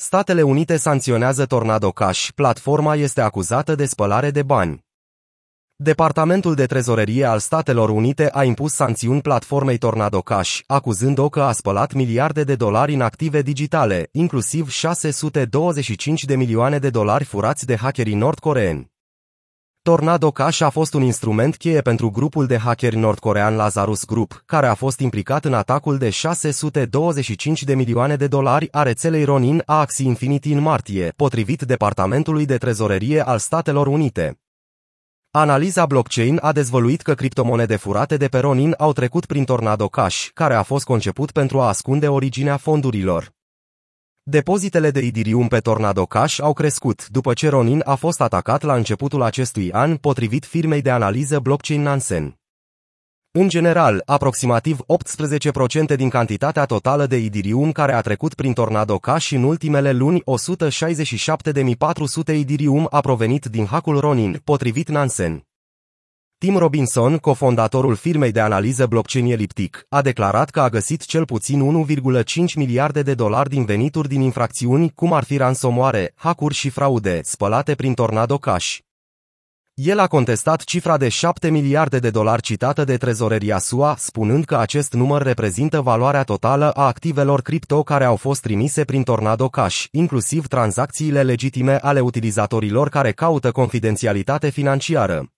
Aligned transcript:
Statele 0.00 0.42
Unite 0.42 0.76
sancționează 0.76 1.46
Tornado 1.46 1.90
Cash, 1.90 2.28
platforma 2.34 2.94
este 2.94 3.20
acuzată 3.20 3.74
de 3.74 3.84
spălare 3.84 4.30
de 4.30 4.42
bani. 4.42 4.84
Departamentul 5.76 6.54
de 6.54 6.66
trezorerie 6.66 7.24
al 7.24 7.38
Statelor 7.38 7.90
Unite 7.90 8.30
a 8.32 8.44
impus 8.44 8.72
sancțiuni 8.72 9.20
platformei 9.20 9.78
Tornado 9.78 10.20
Cash, 10.20 10.60
acuzând-o 10.66 11.28
că 11.28 11.42
a 11.42 11.52
spălat 11.52 11.92
miliarde 11.92 12.44
de 12.44 12.54
dolari 12.54 12.94
în 12.94 13.00
active 13.00 13.42
digitale, 13.42 14.08
inclusiv 14.12 14.70
625 14.70 16.24
de 16.24 16.36
milioane 16.36 16.78
de 16.78 16.90
dolari 16.90 17.24
furați 17.24 17.66
de 17.66 17.76
hackerii 17.76 18.14
nordcoreeni. 18.14 18.97
Tornado 19.88 20.30
Cash 20.30 20.60
a 20.60 20.68
fost 20.68 20.94
un 20.94 21.02
instrument 21.02 21.56
cheie 21.56 21.80
pentru 21.80 22.10
grupul 22.10 22.46
de 22.46 22.56
hackeri 22.56 22.96
nordcorean 22.96 23.56
Lazarus 23.56 24.04
Group, 24.04 24.42
care 24.46 24.66
a 24.66 24.74
fost 24.74 25.00
implicat 25.00 25.44
în 25.44 25.54
atacul 25.54 25.98
de 25.98 26.10
625 26.10 27.62
de 27.62 27.74
milioane 27.74 28.16
de 28.16 28.26
dolari 28.26 28.68
a 28.72 28.82
rețelei 28.82 29.24
Ronin 29.24 29.62
a 29.66 29.80
Axie 29.80 30.06
Infinity 30.06 30.52
în 30.52 30.60
martie, 30.60 31.12
potrivit 31.16 31.62
Departamentului 31.62 32.44
de 32.44 32.56
Trezorerie 32.56 33.26
al 33.26 33.38
Statelor 33.38 33.86
Unite. 33.86 34.40
Analiza 35.30 35.86
blockchain 35.86 36.38
a 36.42 36.52
dezvăluit 36.52 37.02
că 37.02 37.14
criptomonede 37.14 37.76
furate 37.76 38.16
de 38.16 38.26
pe 38.26 38.38
Ronin 38.38 38.74
au 38.78 38.92
trecut 38.92 39.26
prin 39.26 39.44
Tornado 39.44 39.88
Cash, 39.88 40.28
care 40.34 40.54
a 40.54 40.62
fost 40.62 40.84
conceput 40.84 41.30
pentru 41.30 41.60
a 41.60 41.68
ascunde 41.68 42.08
originea 42.08 42.56
fondurilor. 42.56 43.36
Depozitele 44.30 44.90
de 44.90 45.00
Idirium 45.00 45.48
pe 45.48 45.58
Tornado 45.58 46.06
Cash 46.06 46.40
au 46.40 46.52
crescut 46.52 47.08
după 47.08 47.32
ce 47.32 47.48
Ronin 47.48 47.82
a 47.84 47.94
fost 47.94 48.20
atacat 48.20 48.62
la 48.62 48.74
începutul 48.74 49.22
acestui 49.22 49.72
an, 49.72 49.96
potrivit 49.96 50.44
firmei 50.44 50.82
de 50.82 50.90
analiză 50.90 51.38
blockchain 51.38 51.82
Nansen. 51.82 52.38
În 53.30 53.48
general, 53.48 54.02
aproximativ 54.04 54.78
18% 55.92 55.96
din 55.96 56.08
cantitatea 56.08 56.64
totală 56.64 57.06
de 57.06 57.16
Idirium 57.16 57.72
care 57.72 57.92
a 57.92 58.00
trecut 58.00 58.34
prin 58.34 58.52
Tornado 58.52 58.98
Cash 58.98 59.30
în 59.30 59.42
ultimele 59.42 59.92
luni, 59.92 60.22
167.400 60.22 62.34
Idirium 62.34 62.86
a 62.90 63.00
provenit 63.00 63.44
din 63.44 63.66
hackul 63.66 64.00
Ronin, 64.00 64.40
potrivit 64.44 64.88
Nansen. 64.88 65.47
Tim 66.44 66.56
Robinson, 66.56 67.16
cofondatorul 67.16 67.94
firmei 67.94 68.32
de 68.32 68.40
analiză 68.40 68.86
blockchain 68.86 69.26
Elliptic, 69.26 69.86
a 69.88 70.02
declarat 70.02 70.50
că 70.50 70.60
a 70.60 70.68
găsit 70.68 71.04
cel 71.04 71.24
puțin 71.24 71.86
1,5 71.86 72.54
miliarde 72.54 73.02
de 73.02 73.14
dolari 73.14 73.48
din 73.48 73.64
venituri 73.64 74.08
din 74.08 74.20
infracțiuni, 74.20 74.92
cum 74.94 75.12
ar 75.12 75.24
fi 75.24 75.36
ransomware, 75.36 76.12
hackuri 76.16 76.54
și 76.54 76.68
fraude, 76.68 77.20
spălate 77.22 77.74
prin 77.74 77.94
Tornado 77.94 78.38
Cash. 78.38 78.76
El 79.74 79.98
a 79.98 80.06
contestat 80.06 80.64
cifra 80.64 80.96
de 80.96 81.08
7 81.08 81.50
miliarde 81.50 81.98
de 81.98 82.10
dolari 82.10 82.42
citată 82.42 82.84
de 82.84 82.96
trezoreria 82.96 83.58
SUA, 83.58 83.94
spunând 83.98 84.44
că 84.44 84.56
acest 84.56 84.92
număr 84.92 85.22
reprezintă 85.22 85.80
valoarea 85.80 86.22
totală 86.22 86.70
a 86.70 86.86
activelor 86.86 87.42
cripto 87.42 87.82
care 87.82 88.04
au 88.04 88.16
fost 88.16 88.40
trimise 88.40 88.84
prin 88.84 89.02
Tornado 89.02 89.48
Cash, 89.48 89.84
inclusiv 89.90 90.46
tranzacțiile 90.46 91.22
legitime 91.22 91.78
ale 91.82 92.00
utilizatorilor 92.00 92.88
care 92.88 93.12
caută 93.12 93.50
confidențialitate 93.50 94.48
financiară. 94.48 95.32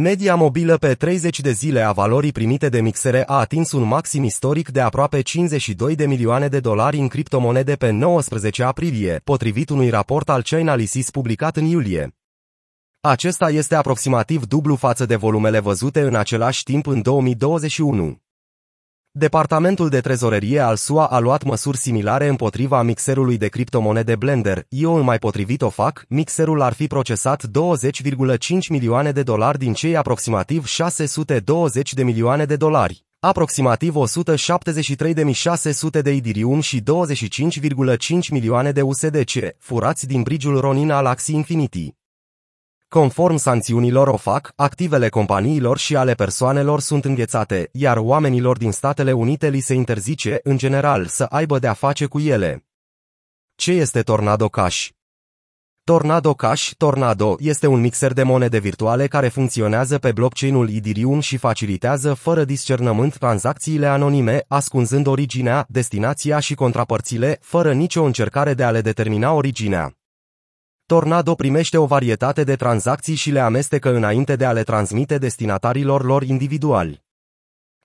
Media 0.00 0.34
mobilă 0.34 0.76
pe 0.76 0.94
30 0.94 1.40
de 1.40 1.50
zile 1.50 1.80
a 1.80 1.92
valorii 1.92 2.32
primite 2.32 2.68
de 2.68 2.80
mixere 2.80 3.24
a 3.26 3.38
atins 3.38 3.72
un 3.72 3.82
maxim 3.82 4.24
istoric 4.24 4.68
de 4.68 4.80
aproape 4.80 5.20
52 5.20 5.94
de 5.94 6.06
milioane 6.06 6.48
de 6.48 6.60
dolari 6.60 6.98
în 6.98 7.08
criptomonede 7.08 7.74
pe 7.74 7.90
19 7.90 8.62
aprilie, 8.62 9.20
potrivit 9.24 9.68
unui 9.68 9.88
raport 9.90 10.28
al 10.28 10.42
Chainalysis 10.42 11.10
publicat 11.10 11.56
în 11.56 11.64
iulie. 11.64 12.16
Acesta 13.00 13.50
este 13.50 13.74
aproximativ 13.74 14.46
dublu 14.46 14.74
față 14.74 15.06
de 15.06 15.16
volumele 15.16 15.58
văzute 15.58 16.00
în 16.00 16.14
același 16.14 16.62
timp 16.62 16.86
în 16.86 17.02
2021. 17.02 18.27
Departamentul 19.18 19.88
de 19.88 20.00
trezorerie 20.00 20.60
al 20.60 20.76
SUA 20.76 21.06
a 21.06 21.18
luat 21.18 21.44
măsuri 21.44 21.76
similare 21.76 22.26
împotriva 22.26 22.82
mixerului 22.82 23.36
de 23.36 23.48
criptomonede 23.48 24.16
Blender. 24.16 24.64
Eu 24.68 25.02
mai 25.02 25.18
potrivit 25.18 25.62
o 25.62 25.68
fac, 25.68 26.04
mixerul 26.08 26.60
ar 26.60 26.72
fi 26.72 26.86
procesat 26.86 27.46
20,5 27.46 27.50
milioane 28.68 29.12
de 29.12 29.22
dolari 29.22 29.58
din 29.58 29.72
cei 29.72 29.96
aproximativ 29.96 30.66
620 30.66 31.94
de 31.94 32.02
milioane 32.02 32.44
de 32.44 32.56
dolari. 32.56 33.04
Aproximativ 33.20 33.94
173.600 33.94 36.02
de 36.02 36.12
Idirium 36.12 36.60
și 36.60 36.80
25,5 36.80 36.84
milioane 38.30 38.70
de 38.70 38.82
USDC, 38.82 39.32
furați 39.58 40.06
din 40.06 40.22
brigiul 40.22 40.60
Ronin 40.60 40.90
al 40.90 41.06
Axie 41.06 41.34
Infinity. 41.34 41.97
Conform 42.88 43.36
sancțiunilor 43.36 44.08
OFAC, 44.08 44.52
activele 44.56 45.08
companiilor 45.08 45.78
și 45.78 45.96
ale 45.96 46.14
persoanelor 46.14 46.80
sunt 46.80 47.04
înghețate, 47.04 47.68
iar 47.72 47.96
oamenilor 47.96 48.56
din 48.56 48.72
Statele 48.72 49.12
Unite 49.12 49.48
li 49.48 49.60
se 49.60 49.74
interzice, 49.74 50.40
în 50.42 50.56
general, 50.56 51.06
să 51.06 51.24
aibă 51.24 51.58
de-a 51.58 51.72
face 51.72 52.06
cu 52.06 52.18
ele. 52.18 52.64
Ce 53.54 53.72
este 53.72 54.02
Tornado 54.02 54.48
Cash? 54.48 54.88
Tornado 55.84 56.34
Cash 56.34 56.70
Tornado 56.76 57.36
este 57.38 57.66
un 57.66 57.80
mixer 57.80 58.12
de 58.12 58.22
monede 58.22 58.58
virtuale 58.58 59.06
care 59.06 59.28
funcționează 59.28 59.98
pe 59.98 60.12
blockchain-ul 60.12 60.74
Ethereum 60.74 61.20
și 61.20 61.36
facilitează 61.36 62.14
fără 62.14 62.44
discernământ 62.44 63.18
tranzacțiile 63.18 63.86
anonime, 63.86 64.44
ascunzând 64.46 65.06
originea, 65.06 65.66
destinația 65.68 66.38
și 66.38 66.54
contrapărțile, 66.54 67.38
fără 67.40 67.72
nicio 67.72 68.02
încercare 68.02 68.54
de 68.54 68.64
a 68.64 68.70
le 68.70 68.80
determina 68.80 69.32
originea. 69.32 69.97
Tornado 70.94 71.34
primește 71.34 71.78
o 71.78 71.86
varietate 71.86 72.44
de 72.44 72.56
tranzacții 72.56 73.14
și 73.14 73.30
le 73.30 73.40
amestecă 73.40 73.94
înainte 73.94 74.36
de 74.36 74.44
a 74.44 74.52
le 74.52 74.62
transmite 74.62 75.18
destinatarilor 75.18 76.04
lor 76.04 76.22
individuali. 76.22 77.02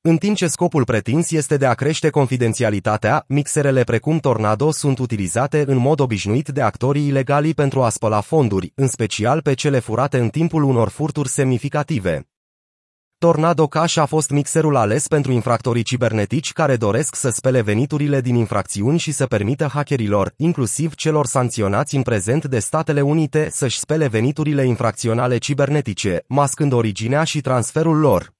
În 0.00 0.16
timp 0.16 0.36
ce 0.36 0.46
scopul 0.46 0.84
pretins 0.84 1.30
este 1.30 1.56
de 1.56 1.66
a 1.66 1.74
crește 1.74 2.10
confidențialitatea, 2.10 3.24
mixerele 3.28 3.82
precum 3.82 4.18
Tornado 4.18 4.70
sunt 4.70 4.98
utilizate 4.98 5.64
în 5.66 5.76
mod 5.76 6.00
obișnuit 6.00 6.48
de 6.48 6.62
actorii 6.62 7.06
ilegali 7.06 7.54
pentru 7.54 7.82
a 7.82 7.88
spăla 7.88 8.20
fonduri, 8.20 8.72
în 8.74 8.88
special 8.88 9.42
pe 9.42 9.54
cele 9.54 9.78
furate 9.78 10.18
în 10.18 10.28
timpul 10.28 10.62
unor 10.62 10.88
furturi 10.88 11.28
semnificative. 11.28 12.31
Tornado 13.22 13.66
Cash 13.66 13.96
a 13.96 14.04
fost 14.04 14.30
mixerul 14.30 14.76
ales 14.76 15.08
pentru 15.08 15.32
infractorii 15.32 15.82
cibernetici 15.82 16.52
care 16.52 16.76
doresc 16.76 17.14
să 17.14 17.30
spele 17.30 17.60
veniturile 17.60 18.20
din 18.20 18.34
infracțiuni 18.34 18.98
și 18.98 19.12
să 19.12 19.26
permită 19.26 19.66
hackerilor, 19.66 20.32
inclusiv 20.36 20.94
celor 20.94 21.26
sancționați 21.26 21.96
în 21.96 22.02
prezent 22.02 22.44
de 22.44 22.58
Statele 22.58 23.00
Unite, 23.00 23.48
să-și 23.50 23.78
spele 23.78 24.06
veniturile 24.06 24.64
infracționale 24.64 25.38
cibernetice, 25.38 26.24
mascând 26.26 26.72
originea 26.72 27.24
și 27.24 27.40
transferul 27.40 27.98
lor. 27.98 28.32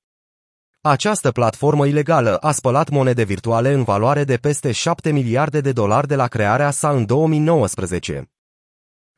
Această 0.81 1.31
platformă 1.31 1.87
ilegală 1.87 2.37
a 2.37 2.53
spălat 2.53 2.88
monede 2.91 3.22
virtuale 3.22 3.72
în 3.72 3.82
valoare 3.82 4.25
de 4.25 4.37
peste 4.37 4.72
7 4.72 5.10
miliarde 5.10 5.60
de 5.60 5.72
dolari 5.72 6.06
de 6.06 6.14
la 6.14 6.26
crearea 6.26 6.70
sa 6.70 6.91
în 6.91 7.06
2019. 7.06 8.31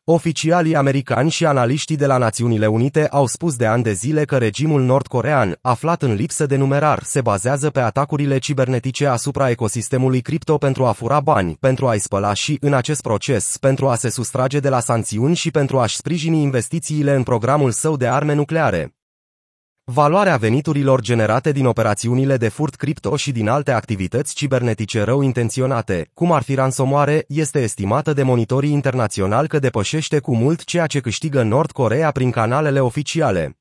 Oficialii 0.06 0.76
americani 0.76 1.30
și 1.30 1.46
analiștii 1.46 1.96
de 1.96 2.06
la 2.06 2.16
Națiunile 2.16 2.66
Unite 2.66 3.08
au 3.08 3.26
spus 3.26 3.56
de 3.56 3.66
ani 3.66 3.82
de 3.82 3.92
zile 3.92 4.24
că 4.24 4.38
regimul 4.38 4.82
nordcorean, 4.82 5.58
aflat 5.60 6.02
în 6.02 6.14
lipsă 6.14 6.46
de 6.46 6.56
numerar, 6.56 7.02
se 7.02 7.20
bazează 7.20 7.70
pe 7.70 7.80
atacurile 7.80 8.38
cibernetice 8.38 9.06
asupra 9.06 9.50
ecosistemului 9.50 10.20
cripto 10.20 10.58
pentru 10.58 10.84
a 10.84 10.92
fura 10.92 11.20
bani, 11.20 11.56
pentru 11.60 11.86
a-i 11.86 11.98
spăla 11.98 12.32
și, 12.32 12.56
în 12.60 12.74
acest 12.74 13.00
proces, 13.00 13.56
pentru 13.56 13.88
a 13.88 13.94
se 13.94 14.08
sustrage 14.08 14.58
de 14.58 14.68
la 14.68 14.80
sancțiuni 14.80 15.34
și 15.34 15.50
pentru 15.50 15.78
a-și 15.78 15.96
sprijini 15.96 16.42
investițiile 16.42 17.14
în 17.14 17.22
programul 17.22 17.70
său 17.70 17.96
de 17.96 18.08
arme 18.08 18.34
nucleare. 18.34 18.93
Valoarea 19.86 20.36
veniturilor 20.36 21.00
generate 21.00 21.52
din 21.52 21.66
operațiunile 21.66 22.36
de 22.36 22.48
furt 22.48 22.74
cripto 22.74 23.16
și 23.16 23.32
din 23.32 23.48
alte 23.48 23.70
activități 23.70 24.34
cibernetice 24.34 25.02
rău 25.02 25.22
intenționate, 25.22 26.10
cum 26.14 26.32
ar 26.32 26.42
fi 26.42 26.54
ransomware, 26.54 27.24
este 27.28 27.62
estimată 27.62 28.12
de 28.12 28.22
monitorii 28.22 28.72
internaționali 28.72 29.48
că 29.48 29.58
depășește 29.58 30.18
cu 30.18 30.36
mult 30.36 30.64
ceea 30.64 30.86
ce 30.86 31.00
câștigă 31.00 31.42
Nord 31.42 31.70
Corea 31.70 32.10
prin 32.10 32.30
canalele 32.30 32.80
oficiale. 32.80 33.58